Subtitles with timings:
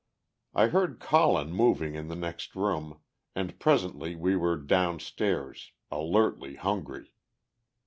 [0.55, 3.01] I heard Colin moving in the next room,
[3.35, 7.11] and presently we were down stairs, alertly hungry.